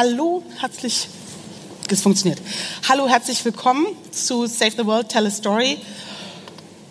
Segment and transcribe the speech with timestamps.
[0.00, 1.08] Hallo, herzlich,
[1.90, 2.40] es funktioniert.
[2.88, 5.76] Hallo, herzlich willkommen zu Save the World, Tell a Story.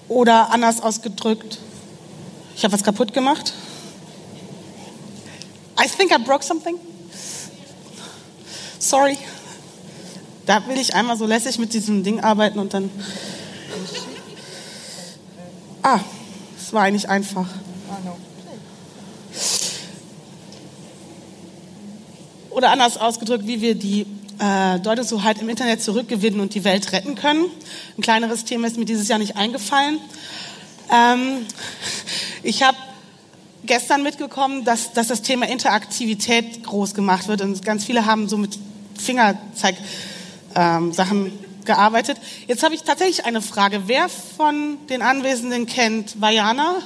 [0.09, 1.57] Oder anders ausgedrückt,
[2.57, 3.53] ich habe was kaputt gemacht.
[5.81, 6.77] I think I broke something.
[8.77, 9.17] Sorry.
[10.45, 12.91] Da will ich einmal so lässig mit diesem Ding arbeiten und dann.
[15.81, 16.01] Ah,
[16.59, 17.47] es war eigentlich einfach.
[22.57, 24.07] Oder anders ausgedrückt, wie wir die
[24.39, 27.45] äh, Deutungshoheit im Internet zurückgewinnen und die Welt retten können.
[27.95, 29.99] Ein kleineres Thema ist mir dieses Jahr nicht eingefallen.
[30.91, 31.45] Ähm,
[32.41, 32.75] ich habe
[33.63, 38.37] gestern mitgekommen, dass, dass das Thema Interaktivität groß gemacht wird und ganz viele haben so
[38.39, 38.57] mit
[38.97, 39.75] Fingerzeig
[40.55, 40.93] ähm,
[41.63, 42.17] gearbeitet.
[42.47, 43.83] Jetzt habe ich tatsächlich eine Frage.
[43.85, 46.77] Wer von den Anwesenden kennt Vajana?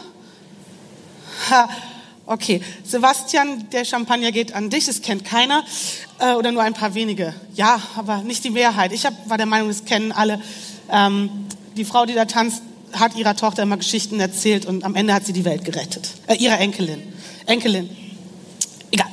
[2.31, 2.61] Okay.
[2.85, 5.65] Sebastian, der Champagner geht an dich, es kennt keiner
[6.17, 7.33] äh, oder nur ein paar wenige.
[7.55, 8.93] Ja, aber nicht die Mehrheit.
[8.93, 10.41] Ich hab, war der Meinung, es kennen alle.
[10.89, 11.29] Ähm,
[11.75, 12.61] die Frau, die da tanzt,
[12.93, 16.07] hat ihrer Tochter immer Geschichten erzählt und am Ende hat sie die Welt gerettet.
[16.27, 17.03] Äh, ihre Enkelin.
[17.47, 17.89] Enkelin.
[18.91, 19.07] Egal.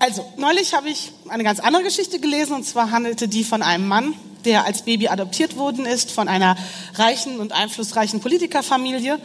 [0.00, 3.86] Also, neulich habe ich eine ganz andere Geschichte gelesen und zwar handelte die von einem
[3.86, 6.56] Mann, der als Baby adoptiert worden ist von einer
[6.94, 9.20] reichen und einflussreichen Politikerfamilie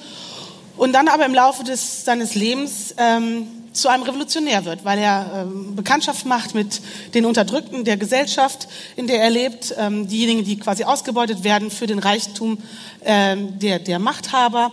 [0.78, 5.46] und dann aber im Laufe des, seines Lebens ähm, zu einem Revolutionär wird, weil er
[5.46, 6.82] ähm, Bekanntschaft macht mit
[7.14, 11.88] den Unterdrückten der Gesellschaft, in der er lebt, ähm, diejenigen, die quasi ausgebeutet werden für
[11.88, 12.58] den Reichtum
[13.06, 14.72] ähm, der, der Machthaber.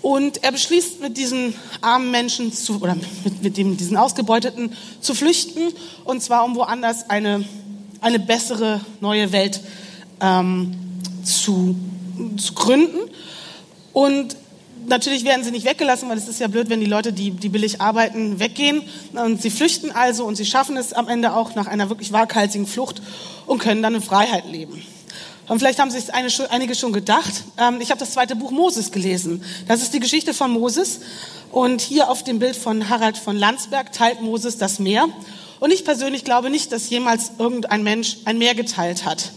[0.00, 2.94] Und er beschließt, mit diesen armen Menschen zu, oder
[3.24, 5.72] mit, mit dem, diesen Ausgebeuteten zu flüchten,
[6.04, 7.44] und zwar um woanders eine,
[8.00, 9.60] eine bessere neue Welt
[10.20, 10.76] ähm,
[11.24, 11.76] zu,
[12.36, 13.10] zu gründen.
[13.92, 14.36] Und
[14.88, 17.48] natürlich werden sie nicht weggelassen, weil es ist ja blöd, wenn die Leute, die, die
[17.48, 18.82] billig arbeiten, weggehen.
[19.12, 22.66] Und sie flüchten also und sie schaffen es am Ende auch nach einer wirklich waghalsigen
[22.66, 23.02] Flucht
[23.46, 24.82] und können dann in Freiheit leben.
[25.48, 27.44] Und vielleicht haben sich einige schon gedacht.
[27.58, 29.42] Ähm, ich habe das zweite Buch Moses gelesen.
[29.66, 31.00] Das ist die Geschichte von Moses.
[31.50, 35.08] Und hier auf dem Bild von Harald von Landsberg teilt Moses das Meer.
[35.60, 39.32] Und ich persönlich glaube nicht, dass jemals irgendein Mensch ein Meer geteilt hat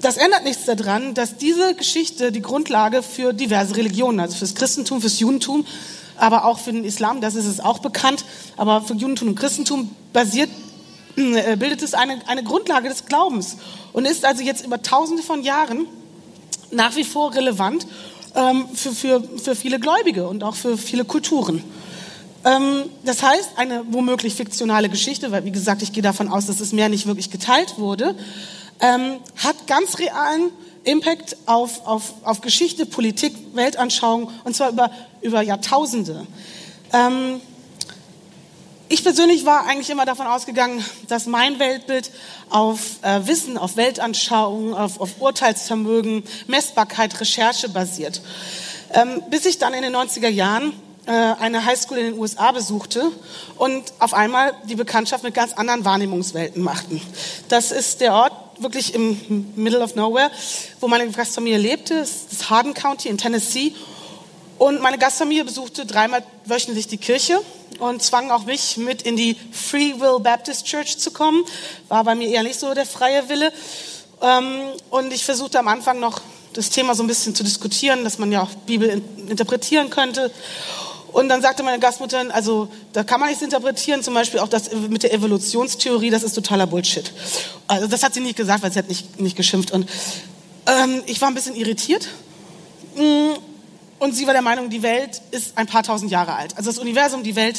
[0.00, 5.00] das ändert nichts daran, dass diese Geschichte die Grundlage für diverse Religionen, also fürs Christentum,
[5.00, 5.66] fürs Judentum,
[6.16, 8.24] aber auch für den Islam, das ist es auch bekannt,
[8.56, 10.50] aber für Judentum und Christentum basiert,
[11.16, 13.56] äh, bildet es eine, eine Grundlage des Glaubens
[13.92, 15.86] und ist also jetzt über tausende von Jahren
[16.70, 17.86] nach wie vor relevant
[18.34, 21.62] ähm, für, für, für viele Gläubige und auch für viele Kulturen.
[22.44, 26.60] Ähm, das heißt, eine womöglich fiktionale Geschichte, weil wie gesagt, ich gehe davon aus, dass
[26.60, 28.14] es mehr nicht wirklich geteilt wurde,
[28.80, 30.50] ähm, hat ganz realen
[30.84, 36.26] Impact auf, auf, auf Geschichte, Politik, Weltanschauung und zwar über, über Jahrtausende.
[36.92, 37.40] Ähm,
[38.88, 42.10] ich persönlich war eigentlich immer davon ausgegangen, dass mein Weltbild
[42.48, 48.20] auf äh, Wissen, auf Weltanschauung, auf, auf Urteilsvermögen, Messbarkeit, Recherche basiert.
[48.92, 50.72] Ähm, bis ich dann in den 90er Jahren
[51.06, 53.12] äh, eine Highschool in den USA besuchte
[53.56, 57.00] und auf einmal die Bekanntschaft mit ganz anderen Wahrnehmungswelten machten.
[57.48, 60.30] Das ist der Ort, wirklich im Middle of Nowhere,
[60.80, 63.74] wo meine Gastfamilie lebte, das ist Hardin County in Tennessee.
[64.58, 67.40] Und meine Gastfamilie besuchte dreimal wöchentlich die Kirche
[67.78, 71.44] und zwang auch mich mit in die Free Will Baptist Church zu kommen.
[71.88, 73.52] War bei mir eher nicht so der freie Wille.
[74.20, 76.20] Ähm, und ich versuchte am Anfang noch
[76.52, 80.30] das Thema so ein bisschen zu diskutieren, dass man ja auch Bibel interpretieren könnte.
[81.12, 84.72] Und dann sagte meine Gastmutter, also da kann man nichts interpretieren, zum Beispiel auch das
[84.72, 87.12] mit der Evolutionstheorie, das ist totaler Bullshit.
[87.66, 89.70] Also das hat sie nicht gesagt, weil sie hat nicht, nicht geschimpft.
[89.70, 89.88] Und
[90.66, 92.08] ähm, ich war ein bisschen irritiert.
[92.96, 93.32] Mm,
[93.98, 96.56] und sie war der Meinung, die Welt ist ein paar tausend Jahre alt.
[96.56, 97.58] Also das Universum, die Welt,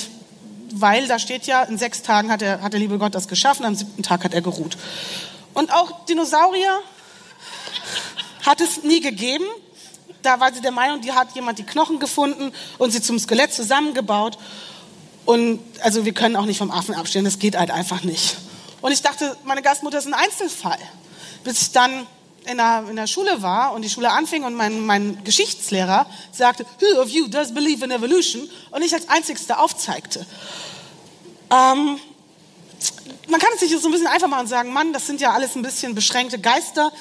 [0.74, 3.66] weil da steht ja, in sechs Tagen hat, er, hat der liebe Gott das geschaffen,
[3.66, 4.78] am siebten Tag hat er geruht.
[5.54, 6.80] Und auch Dinosaurier
[8.46, 9.46] hat es nie gegeben
[10.22, 13.54] da war sie der Meinung, die hat jemand die Knochen gefunden und sie zum Skelett
[13.54, 14.38] zusammengebaut.
[15.26, 18.38] Und also wir können auch nicht vom Affen abstellen, das geht halt einfach nicht.
[18.82, 20.80] Und ich dachte, meine Gastmutter ist ein Einzelfall.
[21.44, 22.08] Bis ich dann
[22.46, 26.66] in der, in der Schule war und die Schule anfing und mein, mein Geschichtslehrer sagte,
[26.80, 28.50] who of you does believe in evolution?
[28.72, 30.26] Und ich als Einzigste aufzeigte.
[31.52, 32.00] Ähm,
[33.28, 35.32] man kann es sich so ein bisschen einfach machen und sagen, Mann, das sind ja
[35.32, 36.92] alles ein bisschen beschränkte Geister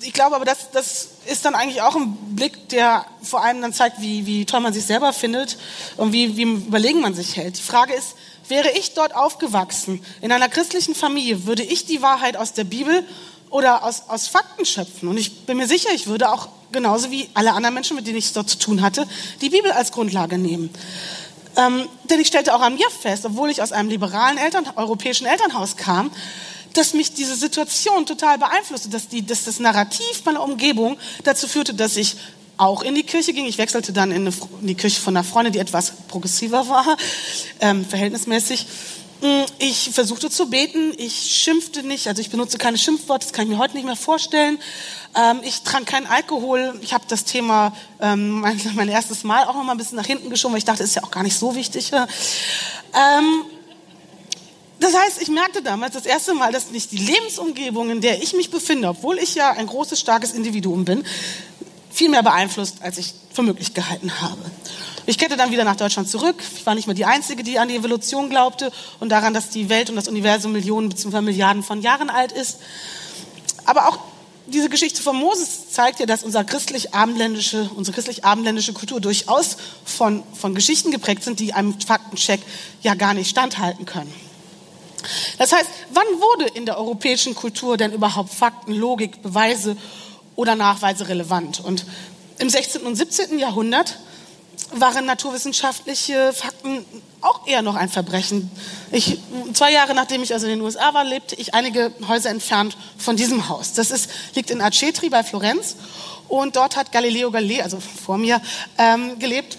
[0.00, 3.72] ich glaube aber, das, das ist dann eigentlich auch ein Blick, der vor allem dann
[3.72, 5.58] zeigt, wie, wie toll man sich selber findet
[5.96, 7.58] und wie, wie überlegen man sich hält.
[7.58, 8.14] Die Frage ist,
[8.48, 13.04] wäre ich dort aufgewachsen, in einer christlichen Familie, würde ich die Wahrheit aus der Bibel
[13.50, 15.08] oder aus, aus Fakten schöpfen?
[15.08, 18.18] Und ich bin mir sicher, ich würde auch genauso wie alle anderen Menschen, mit denen
[18.18, 19.06] ich es dort zu tun hatte,
[19.40, 20.70] die Bibel als Grundlage nehmen.
[21.56, 25.26] Ähm, denn ich stellte auch an mir fest, obwohl ich aus einem liberalen Eltern, europäischen
[25.26, 26.10] Elternhaus kam,
[26.76, 31.74] dass mich diese Situation total beeinflusste, dass, die, dass das Narrativ meiner Umgebung dazu führte,
[31.74, 32.16] dass ich
[32.56, 33.46] auch in die Kirche ging.
[33.46, 36.96] Ich wechselte dann in, eine, in die Kirche von einer Freundin, die etwas progressiver war,
[37.60, 38.66] ähm, verhältnismäßig.
[39.20, 43.46] Mm, ich versuchte zu beten, ich schimpfte nicht, also ich benutze keine Schimpfworte, das kann
[43.46, 44.58] ich mir heute nicht mehr vorstellen.
[45.14, 49.54] Ähm, ich trank keinen Alkohol, ich habe das Thema ähm, mein, mein, erstes Mal auch
[49.54, 51.38] noch mal ein bisschen nach hinten geschoben, weil ich dachte, ist ja auch gar nicht
[51.38, 51.92] so wichtig.
[51.92, 53.44] Ähm,
[54.78, 58.34] das heißt, ich merkte damals das erste Mal, dass nicht die Lebensumgebung, in der ich
[58.34, 61.04] mich befinde, obwohl ich ja ein großes, starkes Individuum bin,
[61.90, 64.38] viel mehr beeinflusst, als ich für möglich gehalten habe.
[65.06, 66.42] Ich kehrte dann wieder nach Deutschland zurück.
[66.56, 69.68] Ich war nicht mehr die Einzige, die an die Evolution glaubte und daran, dass die
[69.68, 71.20] Welt und das Universum Millionen bzw.
[71.20, 72.58] Milliarden von Jahren alt ist.
[73.64, 73.98] Aber auch
[74.46, 80.54] diese Geschichte von Moses zeigt ja, dass unser christlich-abendländische, unsere christlich-abendländische Kultur durchaus von, von
[80.54, 82.40] Geschichten geprägt sind, die einem Faktencheck
[82.82, 84.12] ja gar nicht standhalten können.
[85.38, 89.76] Das heißt, wann wurde in der europäischen Kultur denn überhaupt Fakten, Logik, Beweise
[90.34, 91.60] oder Nachweise relevant?
[91.60, 91.84] Und
[92.38, 92.82] im 16.
[92.82, 93.38] und 17.
[93.38, 93.98] Jahrhundert
[94.72, 96.84] waren naturwissenschaftliche Fakten
[97.20, 98.50] auch eher noch ein Verbrechen.
[98.90, 99.18] Ich,
[99.52, 103.16] zwei Jahre nachdem ich also in den USA war, lebte ich einige Häuser entfernt von
[103.16, 103.72] diesem Haus.
[103.72, 105.76] Das ist, liegt in Acetri bei Florenz
[106.28, 108.40] und dort hat Galileo Galilei, also vor mir,
[108.78, 109.58] ähm, gelebt,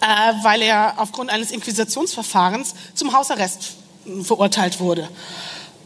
[0.00, 0.06] äh,
[0.42, 3.74] weil er aufgrund eines Inquisitionsverfahrens zum Hausarrest
[4.22, 5.08] verurteilt wurde.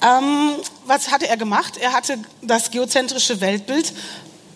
[0.01, 0.53] Ähm,
[0.87, 1.77] was hatte er gemacht?
[1.77, 3.93] Er hatte das geozentrische Weltbild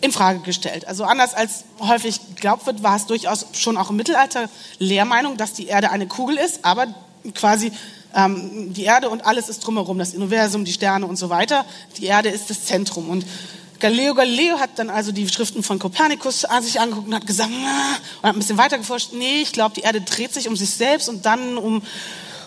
[0.01, 0.87] in Frage gestellt.
[0.87, 4.49] Also anders als häufig geglaubt wird, war es durchaus schon auch im Mittelalter
[4.79, 6.87] Lehrmeinung, dass die Erde eine Kugel ist, aber
[7.33, 7.71] quasi
[8.15, 11.65] ähm, die Erde und alles ist drumherum, das Universum, die Sterne und so weiter.
[11.97, 13.09] Die Erde ist das Zentrum.
[13.09, 13.25] Und
[13.79, 18.29] Galileo Galileo hat dann also die Schriften von Kopernikus sich angeguckt und hat gesagt, und
[18.29, 21.09] hat ein bisschen weiter geforscht, nee, ich glaube, die Erde dreht sich um sich selbst
[21.09, 21.81] und dann um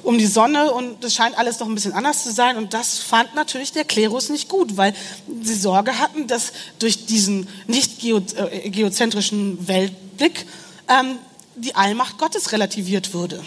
[0.06, 2.56] um die Sonne und es scheint alles noch ein bisschen anders zu sein.
[2.56, 4.94] Und das fand natürlich der Klerus nicht gut, weil
[5.42, 10.46] sie Sorge hatten, dass durch diesen nicht äh, geozentrischen Weltblick
[10.88, 11.18] ähm,
[11.56, 13.42] die Allmacht Gottes relativiert würde.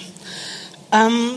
[0.92, 1.36] Ähm,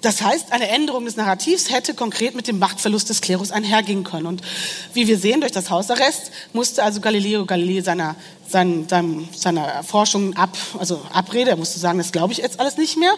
[0.00, 4.26] das heißt, eine Änderung des Narrativs hätte konkret mit dem Machtverlust des Klerus einhergehen können.
[4.26, 4.40] Und
[4.94, 8.16] wie wir sehen, durch das Hausarrest musste also Galileo Galilei seiner,
[8.48, 8.86] seiner,
[9.36, 11.50] seiner Forschung ab, also abrede.
[11.50, 13.12] Er musste sagen, das glaube ich jetzt alles nicht mehr.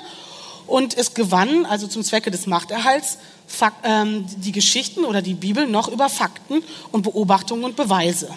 [0.66, 5.66] Und es gewann, also zum Zwecke des Machterhalts, Fak ähm, die Geschichten oder die Bibel
[5.66, 8.28] noch über Fakten und Beobachtungen und Beweise.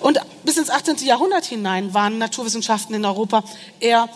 [0.00, 0.96] Und bis ins 18.
[1.04, 3.44] Jahrhundert hinein waren Naturwissenschaften in Europa
[3.80, 4.08] eher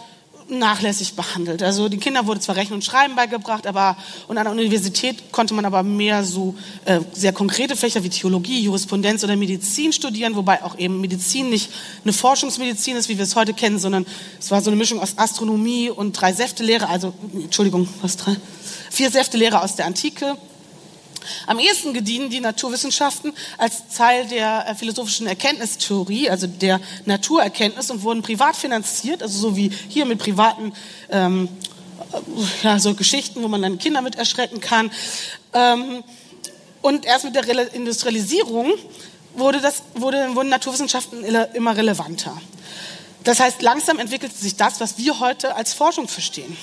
[0.49, 1.63] nachlässig behandelt.
[1.63, 3.97] Also die Kinder wurde zwar Rechnen und Schreiben beigebracht, aber
[4.29, 6.55] und an der Universität konnte man aber mehr so
[6.85, 11.71] äh, sehr konkrete Fächer wie Theologie, Jurisprudenz oder Medizin studieren, wobei auch eben Medizin nicht
[12.03, 14.07] eine Forschungsmedizin ist, wie wir es heute kennen, sondern
[14.39, 18.37] es war so eine Mischung aus Astronomie und drei Säftelehre, also Entschuldigung, was drei,
[18.91, 20.37] vier Säftelehre aus der Antike
[21.47, 28.03] am ehesten gedienen die Naturwissenschaften als Teil der äh, philosophischen Erkenntnistheorie, also der Naturerkenntnis und
[28.03, 30.73] wurden privat finanziert, also so wie hier mit privaten
[31.11, 31.49] ähm,
[32.13, 34.91] äh, ja, so Geschichten, wo man dann Kinder mit erschrecken kann.
[35.53, 36.03] Ähm,
[36.83, 38.73] und erst mit der Industrialisierung
[39.35, 42.41] wurde das, wurde, wurden Naturwissenschaften immer relevanter.
[43.25, 46.57] Das heißt, langsam entwickelte sich das, was wir heute als Forschung verstehen.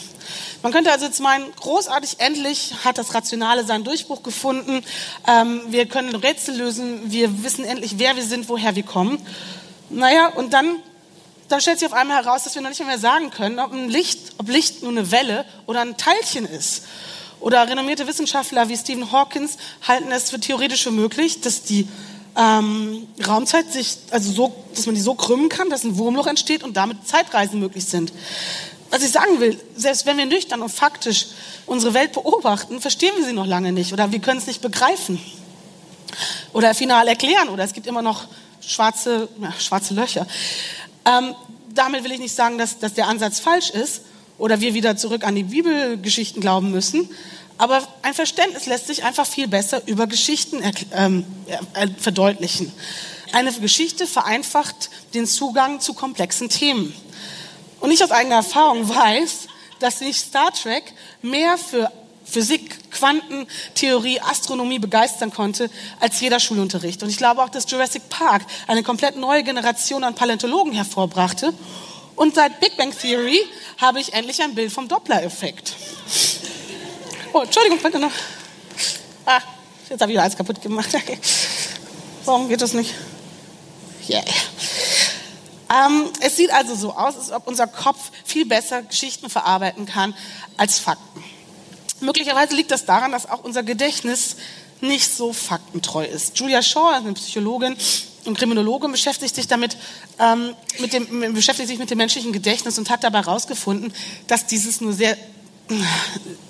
[0.61, 4.83] Man könnte also jetzt meinen, großartig, endlich hat das Rationale seinen Durchbruch gefunden.
[5.27, 9.17] Ähm, wir können Rätsel lösen, wir wissen endlich, wer wir sind, woher wir kommen.
[9.89, 10.77] Naja, und dann,
[11.47, 13.89] dann stellt sich auf einmal heraus, dass wir noch nicht mehr sagen können, ob, ein
[13.89, 16.83] Licht, ob Licht nur eine Welle oder ein Teilchen ist.
[17.39, 19.57] Oder renommierte Wissenschaftler wie Stephen Hawkins
[19.87, 21.87] halten es für theoretisch für möglich, dass die
[22.37, 26.63] ähm, Raumzeit sich, also so, dass man die so krümmen kann, dass ein Wurmloch entsteht
[26.63, 28.13] und damit Zeitreisen möglich sind.
[28.91, 31.27] Was ich sagen will, selbst wenn wir nüchtern und faktisch
[31.65, 35.19] unsere Welt beobachten, verstehen wir sie noch lange nicht oder wir können es nicht begreifen
[36.51, 38.27] oder final erklären oder es gibt immer noch
[38.59, 40.27] schwarze, ja, schwarze Löcher.
[41.05, 41.33] Ähm,
[41.73, 44.01] damit will ich nicht sagen, dass, dass der Ansatz falsch ist
[44.37, 47.09] oder wir wieder zurück an die Bibelgeschichten glauben müssen.
[47.57, 50.61] Aber ein Verständnis lässt sich einfach viel besser über Geschichten
[50.93, 51.25] ähm,
[51.73, 52.73] äh, verdeutlichen.
[53.33, 56.93] Eine Geschichte vereinfacht den Zugang zu komplexen Themen.
[57.81, 59.47] Und ich aus eigener Erfahrung weiß,
[59.79, 60.83] dass sich Star Trek
[61.21, 61.91] mehr für
[62.23, 65.69] Physik, Quantentheorie, Astronomie begeistern konnte
[65.99, 67.03] als jeder Schulunterricht.
[67.03, 71.53] Und ich glaube auch, dass Jurassic Park eine komplett neue Generation an Paläontologen hervorbrachte.
[72.15, 73.39] Und seit Big Bang Theory
[73.79, 75.73] habe ich endlich ein Bild vom Doppler-Effekt.
[77.33, 78.11] Oh, Entschuldigung, bitte noch.
[79.25, 79.41] Ah,
[79.89, 80.89] jetzt habe ich wieder alles kaputt gemacht.
[82.25, 82.93] Warum geht das nicht?
[84.07, 84.23] Yeah.
[85.71, 90.13] Ähm, es sieht also so aus, als ob unser Kopf viel besser Geschichten verarbeiten kann
[90.57, 91.23] als Fakten.
[92.01, 94.35] Möglicherweise liegt das daran, dass auch unser Gedächtnis
[94.81, 96.37] nicht so faktentreu ist.
[96.39, 97.75] Julia Shaw, eine Psychologin
[98.25, 99.77] und Kriminologin, beschäftigt sich damit,
[100.19, 103.93] ähm, mit dem, beschäftigt sich mit dem menschlichen Gedächtnis und hat dabei herausgefunden,
[104.27, 105.75] dass dieses nur sehr äh,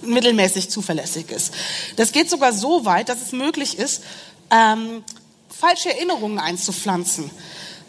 [0.01, 1.53] mittelmäßig zuverlässig ist.
[1.97, 4.03] Das geht sogar so weit, dass es möglich ist,
[4.49, 5.03] ähm,
[5.49, 7.29] falsche Erinnerungen einzupflanzen.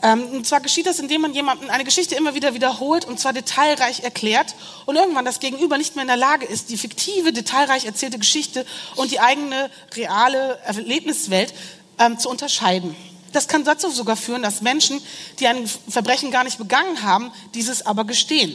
[0.03, 3.33] Ähm, und zwar geschieht das, indem man jemanden eine Geschichte immer wieder wiederholt und zwar
[3.33, 4.55] detailreich erklärt
[4.85, 8.67] und irgendwann das Gegenüber nicht mehr in der Lage ist, die fiktive, detailreich erzählte Geschichte
[8.97, 11.55] und die eigene reale Erlebniswelt
[11.99, 12.97] ähm, zu unterscheiden.
[13.33, 15.01] Das kann dazu sogar führen, dass Menschen,
[15.39, 18.55] die ein Verbrechen gar nicht begangen haben, dieses aber gestehen.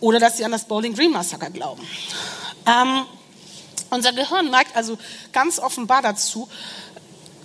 [0.00, 1.86] Oder dass sie an das Bowling Green Massaker glauben.
[2.64, 3.04] Ähm,
[3.90, 4.96] unser Gehirn neigt also
[5.32, 6.48] ganz offenbar dazu,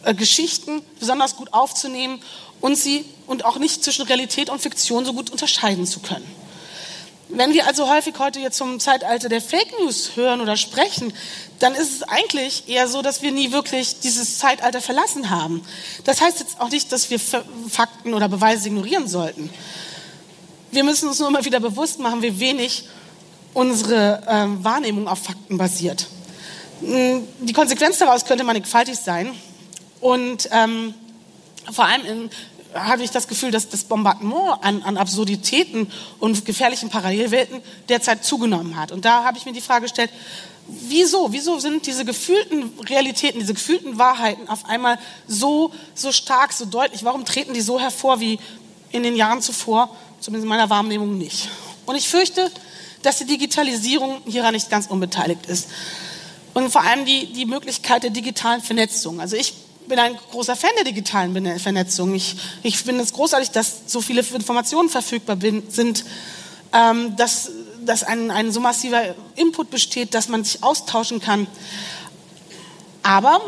[0.04, 2.22] äh, Geschichten besonders gut aufzunehmen
[2.62, 6.26] und sie und auch nicht zwischen Realität und Fiktion so gut unterscheiden zu können.
[7.30, 11.12] Wenn wir also häufig heute jetzt zum Zeitalter der Fake News hören oder sprechen,
[11.60, 15.66] dann ist es eigentlich eher so, dass wir nie wirklich dieses Zeitalter verlassen haben.
[16.04, 19.50] Das heißt jetzt auch nicht, dass wir Fakten oder Beweise ignorieren sollten.
[20.72, 22.84] Wir müssen uns nur immer wieder bewusst machen, wie wenig
[23.54, 26.08] unsere äh, Wahrnehmung auf Fakten basiert.
[26.82, 29.32] Hm, die Konsequenz daraus könnte mannigfaltig sein.
[30.00, 30.94] Und ähm,
[31.72, 32.30] vor allem in,
[32.76, 38.76] habe ich das Gefühl, dass das Bombardement an, an Absurditäten und gefährlichen Parallelwelten derzeit zugenommen
[38.76, 38.92] hat.
[38.92, 40.12] Und da habe ich mir die Frage gestellt,
[40.68, 41.32] wieso?
[41.32, 47.04] Wieso sind diese gefühlten Realitäten, diese gefühlten Wahrheiten auf einmal so, so stark, so deutlich?
[47.04, 48.40] Warum treten die so hervor wie
[48.92, 49.96] in den Jahren zuvor?
[50.20, 51.50] Zumindest in meiner Wahrnehmung nicht.
[51.86, 52.52] Und ich fürchte,
[53.04, 55.70] dass die Digitalisierung hieran nicht ganz unbeteiligt ist.
[56.54, 59.20] Und vor allem die, die Möglichkeit der digitalen Vernetzung.
[59.20, 59.54] Also ich
[59.88, 62.14] bin ein großer Fan der digitalen Vernetzung.
[62.16, 65.38] Ich, ich finde es großartig, dass so viele Informationen verfügbar
[65.70, 66.06] sind,
[66.74, 67.52] ähm, dass,
[67.86, 71.48] dass ein, ein so massiver Input besteht, dass man sich austauschen kann.
[73.04, 73.40] Aber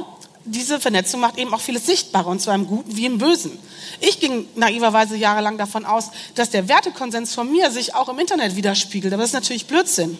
[0.45, 3.57] diese Vernetzung macht eben auch vieles sichtbarer, und zwar im Guten wie im Bösen.
[3.99, 8.55] Ich ging naiverweise jahrelang davon aus, dass der Wertekonsens von mir sich auch im Internet
[8.55, 10.17] widerspiegelt, aber das ist natürlich Blödsinn.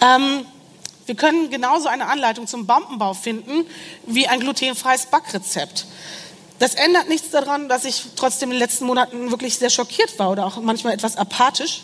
[0.00, 0.44] Ähm,
[1.10, 3.66] wir können genauso eine Anleitung zum Bombenbau finden
[4.06, 5.86] wie ein glutenfreies Backrezept.
[6.60, 10.30] Das ändert nichts daran, dass ich trotzdem in den letzten Monaten wirklich sehr schockiert war
[10.30, 11.80] oder auch manchmal etwas apathisch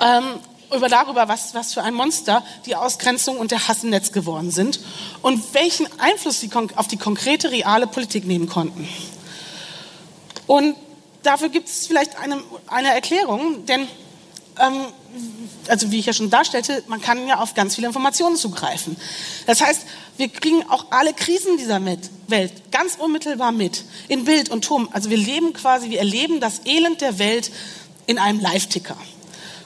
[0.00, 0.40] ähm,
[0.74, 4.50] über darüber, was, was für ein Monster die Ausgrenzung und der Hass im Netz geworden
[4.50, 4.80] sind
[5.20, 8.88] und welchen Einfluss sie auf die konkrete, reale Politik nehmen konnten.
[10.46, 10.74] Und
[11.22, 13.86] dafür gibt es vielleicht eine, eine Erklärung, denn
[14.60, 14.86] ähm,
[15.68, 18.96] also wie ich ja schon darstellte, man kann ja auf ganz viele Informationen zugreifen.
[19.46, 19.82] Das heißt,
[20.16, 24.88] wir kriegen auch alle Krisen dieser Welt ganz unmittelbar mit, in Bild und Ton.
[24.92, 27.50] Also wir leben quasi, wir erleben das Elend der Welt
[28.06, 28.96] in einem Live-Ticker.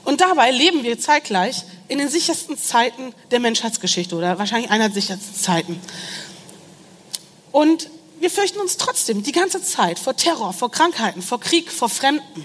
[0.05, 4.95] Und dabei leben wir zeitgleich in den sichersten Zeiten der Menschheitsgeschichte oder wahrscheinlich einer der
[4.95, 5.81] sichersten Zeiten.
[7.53, 7.89] Und
[8.21, 12.45] wir fürchten uns trotzdem die ganze Zeit vor Terror, vor Krankheiten, vor Krieg, vor Fremden.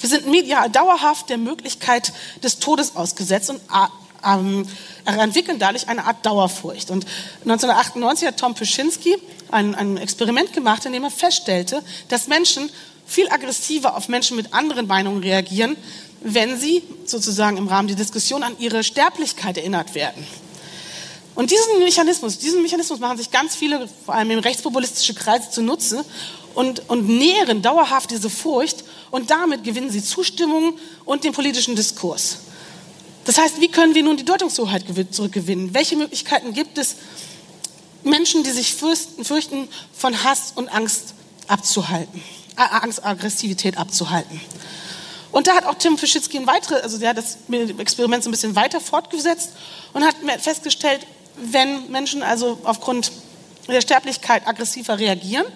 [0.00, 3.86] Wir sind medial dauerhaft der Möglichkeit des Todes ausgesetzt und äh,
[4.24, 4.66] ähm,
[5.04, 6.90] entwickeln dadurch eine Art Dauerfurcht.
[6.90, 7.06] Und
[7.42, 9.16] 1998 hat Tom Pyszczynski
[9.50, 12.70] ein, ein Experiment gemacht, in dem er feststellte, dass Menschen
[13.06, 15.76] viel aggressiver auf Menschen mit anderen Meinungen reagieren,
[16.20, 20.26] wenn sie sozusagen im Rahmen der Diskussion an ihre Sterblichkeit erinnert werden.
[21.36, 26.04] Und diesen Mechanismus, diesen Mechanismus machen sich ganz viele, vor allem im rechtspopulistische Kreise zunutze
[26.54, 32.38] und, und nähren dauerhaft diese Furcht und damit gewinnen sie Zustimmung und den politischen Diskurs.
[33.24, 35.74] Das heißt, wie können wir nun die Deutungshoheit zurückgewinnen?
[35.74, 36.96] Welche Möglichkeiten gibt es,
[38.04, 41.14] Menschen, die sich fürchten, von Hass und Angst
[41.48, 42.22] abzuhalten,
[42.56, 44.40] äh, Angst, Aggressivität abzuhalten?
[45.32, 47.38] Und da hat auch Tim Fischitzky ein weitere, also der hat das
[47.78, 49.50] Experiment so ein bisschen weiter fortgesetzt
[49.92, 53.12] und hat festgestellt, wenn Menschen also aufgrund
[53.68, 55.46] der Sterblichkeit aggressiver reagieren,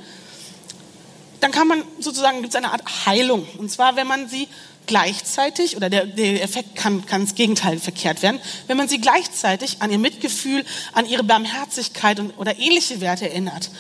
[1.40, 3.46] dann kann man sozusagen, gibt es eine Art Heilung.
[3.58, 4.48] Und zwar, wenn man sie
[4.86, 9.76] gleichzeitig, oder der, der Effekt kann, kann ins Gegenteil verkehrt werden, wenn man sie gleichzeitig
[9.80, 13.70] an ihr Mitgefühl, an ihre Barmherzigkeit und, oder ähnliche Werte erinnert.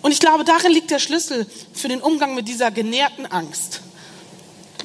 [0.00, 3.80] Und ich glaube, darin liegt der Schlüssel für den Umgang mit dieser genährten Angst.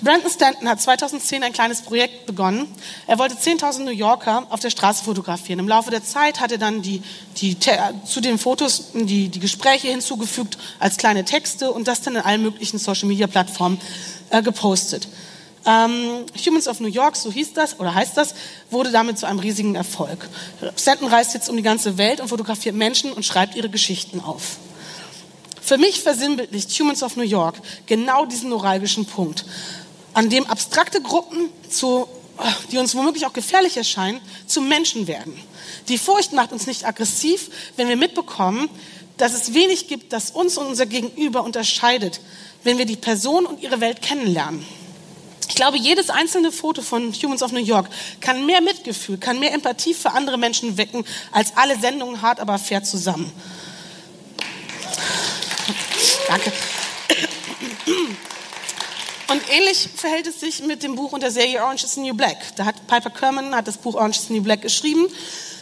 [0.03, 2.67] Brandon Stanton hat 2010 ein kleines Projekt begonnen.
[3.07, 5.60] Er wollte 10.000 New Yorker auf der Straße fotografieren.
[5.60, 7.01] Im Laufe der Zeit hat er dann die,
[7.38, 7.57] die,
[8.05, 12.41] zu den Fotos die, die Gespräche hinzugefügt als kleine Texte und das dann in allen
[12.41, 13.79] möglichen Social-Media-Plattformen
[14.29, 15.07] äh, gepostet.
[15.65, 18.36] Ähm, Humans of New York, so hieß das oder heißt das,
[18.69, 20.27] wurde damit zu einem riesigen Erfolg.
[20.75, 24.57] Stanton reist jetzt um die ganze Welt und fotografiert Menschen und schreibt ihre Geschichten auf.
[25.62, 27.55] Für mich versinnbildlicht Humans of New York
[27.86, 29.45] genau diesen neuralgischen Punkt,
[30.13, 32.08] an dem abstrakte Gruppen, zu,
[32.72, 35.38] die uns womöglich auch gefährlich erscheinen, zu Menschen werden.
[35.88, 38.70] Die Furcht macht uns nicht aggressiv, wenn wir mitbekommen,
[39.17, 42.20] dass es wenig gibt, das uns und unser Gegenüber unterscheidet,
[42.63, 44.65] wenn wir die Person und ihre Welt kennenlernen.
[45.50, 47.88] Ich glaube, jedes einzelne Foto von Humans of New York
[48.22, 52.58] kann mehr Mitgefühl, kann mehr Empathie für andere Menschen wecken, als alle Sendungen hart, aber
[52.58, 53.32] fair zusammen.
[56.27, 56.51] Danke.
[59.27, 62.13] Und ähnlich verhält es sich mit dem Buch und der Serie Orange is the New
[62.13, 62.38] Black.
[62.56, 65.08] Da hat Piper Kerman hat das Buch Orange is the New Black geschrieben,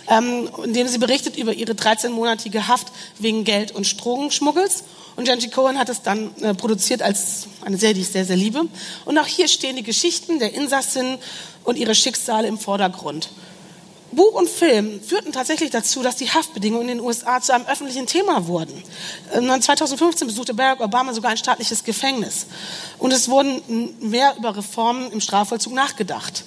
[0.09, 2.87] ähm, in dem sie berichtet über ihre 13-monatige Haft
[3.19, 4.83] wegen Geld- und Drogenschmuggels.
[5.15, 8.37] Und Genji Cohen hat es dann äh, produziert als eine Serie, die ich sehr, sehr
[8.37, 8.63] liebe.
[9.05, 11.17] Und auch hier stehen die Geschichten der Insassen
[11.63, 13.29] und ihre Schicksale im Vordergrund.
[14.11, 18.07] Buch und Film führten tatsächlich dazu, dass die Haftbedingungen in den USA zu einem öffentlichen
[18.07, 18.83] Thema wurden.
[19.31, 22.45] 2015 ähm, besuchte Barack Obama sogar ein staatliches Gefängnis.
[22.97, 23.61] Und es wurden
[24.01, 26.43] mehr über Reformen im Strafvollzug nachgedacht.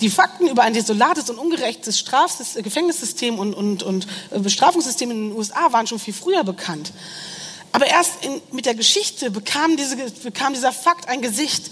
[0.00, 5.30] Die Fakten über ein desolates und ungerechtes Strafsystem, Gefängnissystem und, und, und äh, Bestrafungssystem in
[5.30, 6.92] den USA waren schon viel früher bekannt.
[7.72, 11.70] Aber erst in, mit der Geschichte bekam, diese, bekam dieser Fakt ein Gesicht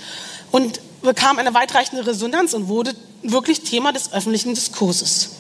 [0.51, 5.31] und bekam eine weitreichende Resonanz und wurde wirklich Thema des öffentlichen Diskurses.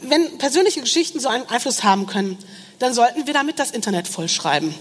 [0.00, 2.38] Wenn persönliche Geschichten so einen Einfluss haben können,
[2.78, 4.74] dann sollten wir damit das Internet vollschreiben.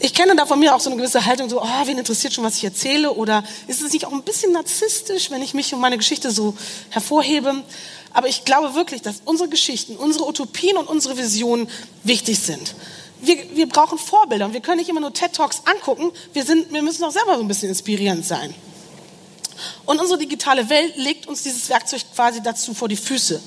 [0.00, 2.42] Ich kenne da von mir auch so eine gewisse Haltung, so, oh, wen interessiert schon,
[2.42, 3.12] was ich erzähle?
[3.12, 6.56] Oder ist es nicht auch ein bisschen narzisstisch, wenn ich mich und meine Geschichte so
[6.90, 7.62] hervorhebe?
[8.12, 11.68] Aber ich glaube wirklich, dass unsere Geschichten, unsere Utopien und unsere Visionen
[12.02, 12.74] wichtig sind
[13.22, 16.72] wir, wir brauchen Vorbilder und wir können nicht immer nur TED Talks angucken, wir, sind,
[16.72, 18.54] wir müssen auch selber so ein bisschen inspirierend sein.
[19.86, 23.40] Und unsere digitale Welt legt uns dieses Werkzeug quasi dazu vor die Füße.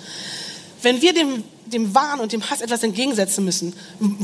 [0.81, 3.73] Wenn wir dem, dem Wahn und dem Hass etwas entgegensetzen müssen,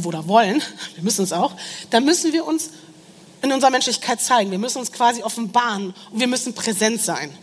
[0.04, 0.62] oder wollen,
[0.95, 1.54] wir müssen es auch,
[1.89, 2.69] dann müssen wir uns
[3.41, 4.52] in unserer Menschlichkeit zeigen.
[4.52, 7.36] Wir müssen uns quasi offenbaren und wir müssen präsent sein.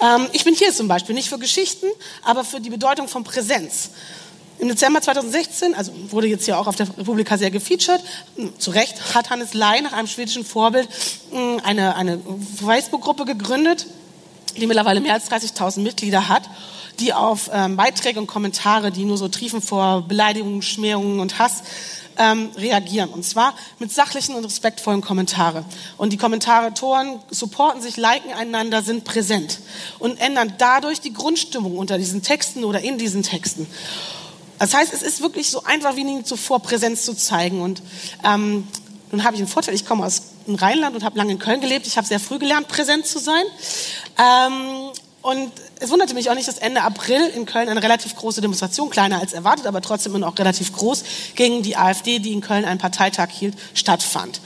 [0.00, 1.86] Ähm, ich bin hier zum Beispiel nicht für Geschichten,
[2.22, 3.90] aber für die Bedeutung von Präsenz.
[4.60, 8.02] Im Dezember 2016, also wurde jetzt ja auch auf der Republika sehr gefeatured,
[8.36, 10.86] hm, zu Recht hat Hannes Lai nach einem schwedischen Vorbild
[11.30, 12.20] hm, eine, eine
[12.62, 13.86] Facebook-Gruppe gegründet,
[14.58, 16.42] die mittlerweile mehr als 30.000 Mitglieder hat,
[16.98, 21.62] die auf ähm, Beiträge und Kommentare, die nur so triefen vor Beleidigungen, Schmähungen und Hass,
[22.18, 23.08] ähm, reagieren.
[23.08, 25.64] Und zwar mit sachlichen und respektvollen Kommentaren.
[25.96, 29.60] Und die Kommentaratoren supporten sich, liken einander, sind präsent
[29.98, 33.66] und ändern dadurch die Grundstimmung unter diesen Texten oder in diesen Texten.
[34.60, 37.62] Das heißt, es ist wirklich so einfach wie nie zuvor, Präsenz zu zeigen.
[37.62, 37.82] Und
[38.22, 38.68] ähm,
[39.10, 41.62] nun habe ich einen Vorteil, ich komme aus dem Rheinland und habe lange in Köln
[41.62, 41.86] gelebt.
[41.86, 43.42] Ich habe sehr früh gelernt, präsent zu sein.
[44.18, 44.92] Ähm,
[45.22, 48.90] und es wunderte mich auch nicht, dass Ende April in Köln eine relativ große Demonstration,
[48.90, 51.04] kleiner als erwartet, aber trotzdem immer noch relativ groß,
[51.36, 54.42] gegen die AfD, die in Köln einen Parteitag hielt, stattfand.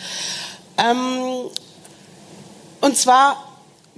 [0.78, 1.50] Ähm,
[2.80, 3.42] und zwar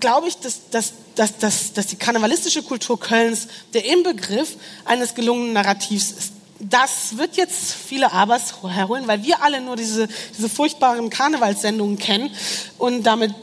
[0.01, 5.55] glaube ich, dass, dass, dass, dass, dass die karnevalistische Kultur Kölns der Inbegriff eines gelungenen
[5.55, 6.33] Narrativs ist.
[6.59, 12.31] Das wird jetzt viele Abers herholen, weil wir alle nur diese, diese furchtbaren Karnevalssendungen kennen
[12.79, 13.35] und damit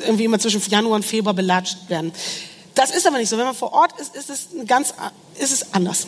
[0.00, 2.12] irgendwie immer zwischen Januar und Februar belatscht werden.
[2.74, 3.38] Das ist aber nicht so.
[3.38, 4.94] Wenn man vor Ort ist, ist es, ganz,
[5.38, 6.06] ist es anders.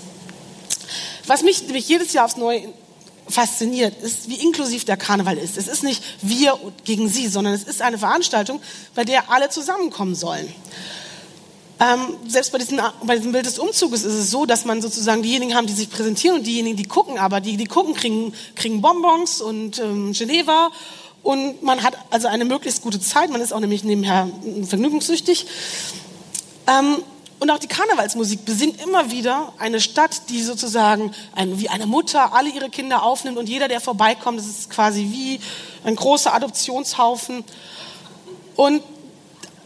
[1.27, 2.69] Was mich nämlich jedes Jahr aufs Neue
[3.29, 5.57] fasziniert, ist, wie inklusiv der Karneval ist.
[5.57, 8.61] Es ist nicht wir gegen sie, sondern es ist eine Veranstaltung,
[8.95, 10.53] bei der alle zusammenkommen sollen.
[11.81, 15.23] Ähm, selbst bei, diesen, bei diesem Bild des Umzuges ist es so, dass man sozusagen
[15.23, 17.19] diejenigen haben, die sich präsentieren und diejenigen, die gucken.
[17.19, 20.71] Aber die, die gucken, kriegen, kriegen Bonbons und ähm, Geneva.
[21.23, 23.31] Und man hat also eine möglichst gute Zeit.
[23.31, 24.29] Man ist auch nämlich nebenher
[24.67, 25.47] vergnügungssüchtig.
[26.67, 26.97] Ähm,
[27.41, 32.35] und auch die Karnevalsmusik besingt immer wieder eine Stadt, die sozusagen ein, wie eine Mutter
[32.35, 35.39] alle ihre Kinder aufnimmt und jeder, der vorbeikommt, das ist quasi wie
[35.85, 37.45] ein großer Adoptionshaufen.
[38.57, 38.83] Und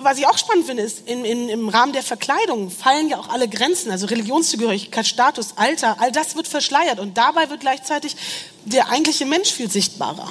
[0.05, 3.29] was ich auch spannend finde, ist, in, in, im Rahmen der Verkleidung fallen ja auch
[3.29, 8.17] alle Grenzen, also Religionszugehörigkeit, Status, Alter, all das wird verschleiert und dabei wird gleichzeitig
[8.65, 10.29] der eigentliche Mensch viel sichtbarer.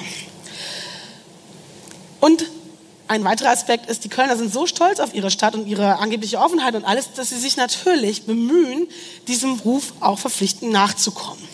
[2.20, 2.44] Und
[3.08, 6.38] ein weiterer Aspekt ist, die Kölner sind so stolz auf ihre Stadt und ihre angebliche
[6.38, 8.88] Offenheit und alles, dass sie sich natürlich bemühen,
[9.28, 11.46] diesem Ruf auch verpflichtend nachzukommen.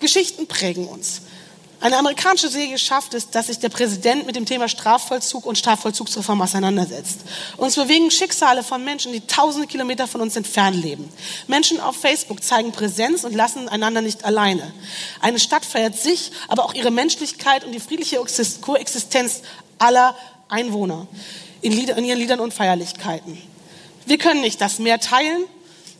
[0.00, 1.22] Geschichten prägen uns.
[1.84, 6.40] Eine amerikanische Serie schafft es, dass sich der Präsident mit dem Thema Strafvollzug und Strafvollzugsreform
[6.40, 7.20] auseinandersetzt.
[7.58, 11.06] Uns bewegen Schicksale von Menschen, die tausende Kilometer von uns entfernt leben.
[11.46, 14.72] Menschen auf Facebook zeigen Präsenz und lassen einander nicht alleine.
[15.20, 18.18] Eine Stadt feiert sich, aber auch ihre Menschlichkeit und die friedliche
[18.62, 19.42] Koexistenz
[19.76, 20.16] aller
[20.48, 21.06] Einwohner
[21.60, 23.36] in, ihren Liedern und Feierlichkeiten.
[24.06, 25.44] Wir können nicht das Meer teilen,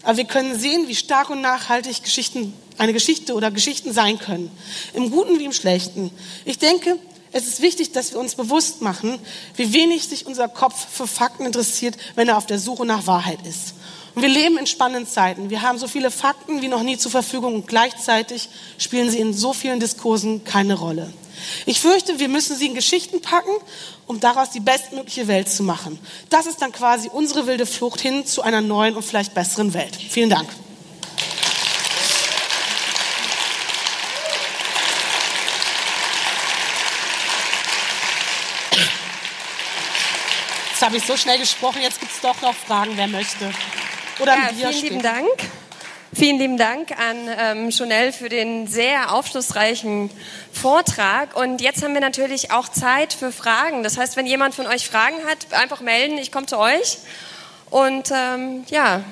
[0.05, 4.51] Aber wir können sehen, wie stark und nachhaltig Geschichten, eine Geschichte oder Geschichten sein können.
[4.93, 6.11] Im Guten wie im Schlechten.
[6.45, 6.99] Ich denke,
[7.33, 9.19] es ist wichtig, dass wir uns bewusst machen,
[9.57, 13.45] wie wenig sich unser Kopf für Fakten interessiert, wenn er auf der Suche nach Wahrheit
[13.47, 13.75] ist.
[14.15, 15.51] Und wir leben in spannenden Zeiten.
[15.51, 19.35] Wir haben so viele Fakten wie noch nie zur Verfügung und gleichzeitig spielen sie in
[19.35, 21.13] so vielen Diskursen keine Rolle.
[21.67, 23.53] Ich fürchte, wir müssen sie in Geschichten packen,
[24.07, 25.99] um daraus die bestmögliche Welt zu machen.
[26.31, 29.97] Das ist dann quasi unsere wilde Flucht hin zu einer neuen und vielleicht besseren Welt.
[29.97, 30.49] Vielen Dank.
[40.71, 43.51] Jetzt habe ich so schnell gesprochen, jetzt gibt es doch noch Fragen, wer möchte.
[44.21, 45.29] Oder ja, vielen lieben Dank.
[46.15, 50.11] Vielen lieben Dank an ähm, Chanel für den sehr aufschlussreichen
[50.65, 51.37] Vortrag.
[51.37, 53.83] Und jetzt haben wir natürlich auch Zeit für Fragen.
[53.83, 56.17] Das heißt, wenn jemand von euch Fragen hat, einfach melden.
[56.17, 57.01] Ich komme zu euch.
[57.69, 59.05] Und ähm, ja,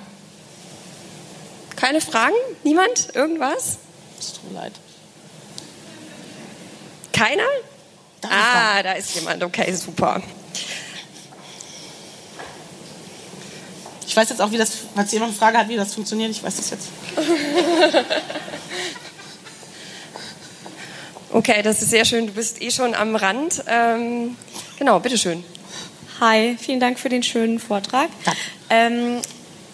[1.76, 2.34] keine Fragen?
[2.64, 3.14] Niemand?
[3.14, 3.76] Irgendwas?
[4.18, 4.72] Es tut mir leid.
[7.12, 7.42] Keiner?
[8.22, 9.44] Ah, da ist jemand.
[9.44, 10.22] Okay, super.
[14.06, 16.42] Ich weiß jetzt auch, wie das, falls jemand eine Frage hat, wie das funktioniert, ich
[16.42, 16.88] weiß das jetzt.
[21.34, 22.26] Okay, das ist sehr schön.
[22.26, 23.64] Du bist eh schon am Rand.
[23.66, 24.36] Ähm,
[24.78, 25.42] genau, bitteschön.
[26.20, 28.10] Hi, vielen Dank für den schönen Vortrag.
[28.68, 29.22] Ähm,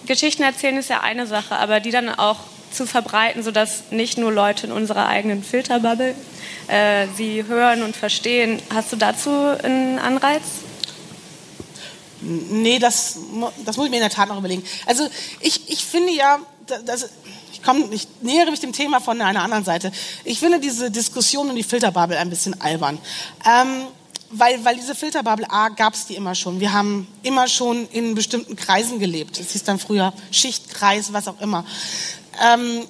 [0.06, 2.38] Geschichten erzählen ist ja eine Sache, aber die dann auch
[2.70, 6.14] zu verbreiten, sodass nicht nur Leute in unserer eigenen Filterbubble
[6.68, 8.62] äh, sie hören und verstehen.
[8.72, 10.42] Hast du dazu einen Anreiz?
[12.20, 13.18] Nee, das,
[13.64, 14.62] das muss ich mir in der Tat noch überlegen.
[14.86, 15.08] Also
[15.40, 16.38] ich, ich finde ja,
[16.84, 17.08] das,
[17.58, 19.92] ich, komm, ich nähere mich dem Thema von einer anderen Seite.
[20.24, 22.98] Ich finde diese Diskussion um die Filterbubble ein bisschen albern.
[23.46, 23.86] Ähm,
[24.30, 26.60] weil, weil diese Filterbubble, A, gab es die immer schon.
[26.60, 29.40] Wir haben immer schon in bestimmten Kreisen gelebt.
[29.40, 31.64] Das hieß dann früher Schichtkreis, was auch immer.
[32.42, 32.82] Ähm,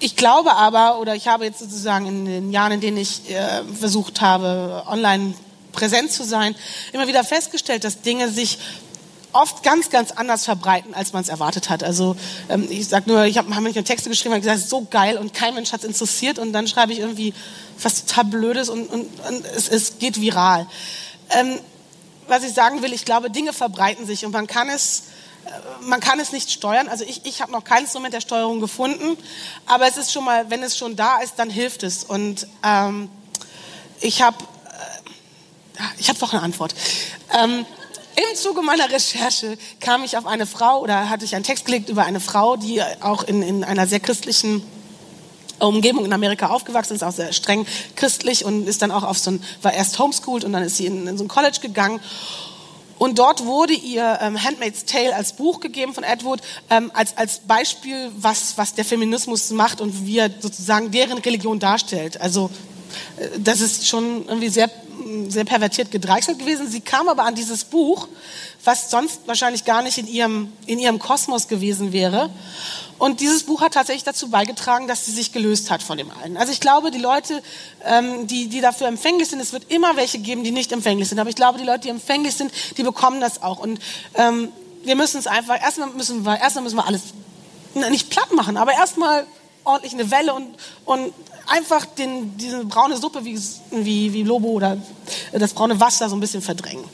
[0.00, 3.62] ich glaube aber, oder ich habe jetzt sozusagen in den Jahren, in denen ich äh,
[3.78, 5.34] versucht habe, online
[5.72, 6.54] präsent zu sein,
[6.92, 8.58] immer wieder festgestellt, dass Dinge sich
[9.32, 11.82] oft ganz, ganz anders verbreiten, als man es erwartet hat.
[11.82, 12.16] Also
[12.48, 15.34] ähm, ich sag nur, ich habe hab manchmal Texte geschrieben und gesagt, so geil und
[15.34, 17.34] kein Mensch hat es interessiert und dann schreibe ich irgendwie
[17.82, 20.66] was total Blödes und, und, und es, es geht viral.
[21.30, 21.58] Ähm,
[22.26, 25.04] was ich sagen will, ich glaube, Dinge verbreiten sich und man kann es
[25.44, 25.50] äh,
[25.82, 26.88] man kann es nicht steuern.
[26.88, 29.16] Also ich, ich habe noch kein Instrument der Steuerung gefunden,
[29.66, 32.04] aber es ist schon mal, wenn es schon da ist, dann hilft es.
[32.04, 33.10] Und ähm,
[34.00, 34.36] ich habe
[35.98, 36.74] ich habe doch eine Antwort.
[37.32, 37.64] Ähm,
[38.18, 41.88] Im Zuge meiner Recherche kam ich auf eine Frau oder hatte ich einen Text gelegt
[41.88, 44.60] über eine Frau, die auch in, in einer sehr christlichen
[45.60, 49.30] Umgebung in Amerika aufgewachsen ist, auch sehr streng christlich und ist dann auch auf so
[49.30, 52.00] ein, war erst homeschooled und dann ist sie in, in so ein College gegangen.
[52.98, 57.38] Und dort wurde ihr ähm, Handmaid's Tale als Buch gegeben von Edward, ähm, als, als
[57.38, 62.20] Beispiel, was, was der Feminismus macht und wie er sozusagen deren Religion darstellt.
[62.20, 62.50] Also
[63.16, 64.68] äh, das ist schon irgendwie sehr
[65.28, 66.68] sehr pervertiert gedreichselt gewesen.
[66.68, 68.08] Sie kam aber an dieses Buch,
[68.64, 72.30] was sonst wahrscheinlich gar nicht in ihrem, in ihrem Kosmos gewesen wäre.
[72.98, 76.36] Und dieses Buch hat tatsächlich dazu beigetragen, dass sie sich gelöst hat von dem allen.
[76.36, 77.42] Also ich glaube, die Leute,
[77.84, 81.18] ähm, die, die dafür empfänglich sind, es wird immer welche geben, die nicht empfänglich sind.
[81.18, 83.60] Aber ich glaube, die Leute, die empfänglich sind, die bekommen das auch.
[83.60, 83.78] Und
[84.14, 84.48] ähm,
[84.82, 87.02] wir müssen es einfach, erstmal müssen wir, erstmal müssen wir alles
[87.74, 89.26] nicht platt machen, aber erstmal
[89.64, 90.48] ordentlich eine Welle und,
[90.84, 91.12] und
[91.48, 93.38] einfach den, diese braune Suppe wie,
[93.70, 94.78] wie, wie Lobo oder
[95.32, 96.84] das braune Wasser so ein bisschen verdrängen.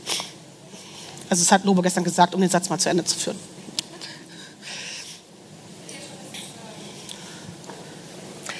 [1.30, 3.38] Also das hat Lobo gestern gesagt, um den Satz mal zu Ende zu führen.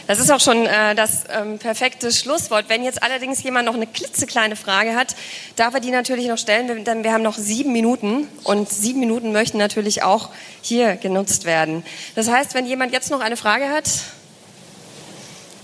[0.07, 2.69] Das ist auch schon äh, das ähm, perfekte Schlusswort.
[2.69, 5.17] Wenn jetzt allerdings jemand noch eine klitzekleine Frage hat,
[5.57, 9.33] darf er die natürlich noch stellen, denn wir haben noch sieben Minuten und sieben Minuten
[9.33, 10.29] möchten natürlich auch
[10.61, 11.85] hier genutzt werden.
[12.17, 13.89] Das heißt, wenn jemand jetzt noch eine Frage hat,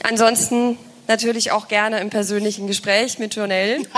[0.03, 3.83] Ansonsten natürlich auch gerne im persönlichen Gespräch mit Journell.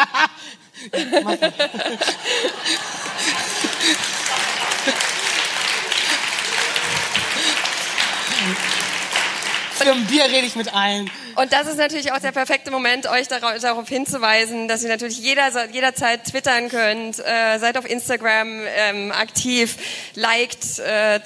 [9.83, 11.11] Für ein Bier rede ich mit allen.
[11.35, 15.69] Und das ist natürlich auch der perfekte Moment, euch darauf, hinzuweisen, dass ihr natürlich jeder,
[15.71, 17.19] jederzeit twittern könnt.
[17.19, 19.77] Äh, seid auf Instagram ähm, aktiv,
[20.15, 21.21] liked, äh,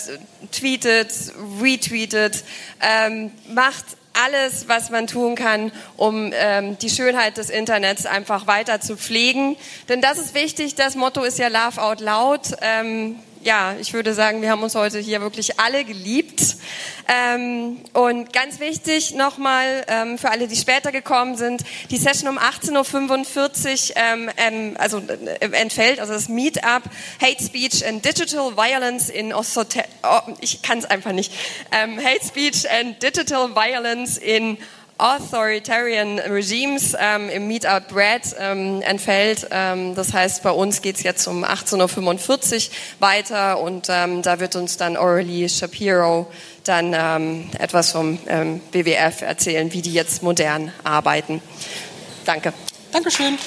[0.53, 1.13] tweetet,
[1.61, 2.45] retweetet,
[2.81, 3.85] ähm, macht
[4.25, 9.57] alles, was man tun kann, um ähm, die Schönheit des Internets einfach weiter zu pflegen.
[9.89, 10.75] Denn das ist wichtig.
[10.75, 12.41] Das Motto ist ja Love Out Loud.
[12.63, 16.57] Ähm, ja, ich würde sagen, wir haben uns heute hier wirklich alle geliebt.
[17.09, 22.39] Ähm, und ganz wichtig nochmal ähm, für alle, die später gekommen sind, die Session um
[22.39, 26.83] 18.45 Uhr ähm, ähm, also, äh, entfällt, also das Meetup
[27.23, 31.33] Hate Speech and Digital Violence in Osote oh, ich kann es einfach nicht,
[31.71, 34.59] ähm, Hate Speech and Digital Violence in
[34.99, 39.47] Authoritarian Regimes ähm, im Meetup Bread ähm, entfällt.
[39.51, 44.41] Ähm, das heißt, bei uns geht es jetzt um 18.45 Uhr weiter und ähm, da
[44.41, 46.27] wird uns dann Aurelie Shapiro
[46.65, 51.43] dann ähm, etwas vom ähm, WWF erzählen, wie die jetzt modern arbeiten.
[52.25, 52.53] Danke.
[52.91, 53.39] Dankeschön.